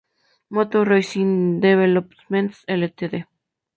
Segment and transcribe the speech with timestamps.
[0.49, 3.25] Motor Racing Developments Ltd.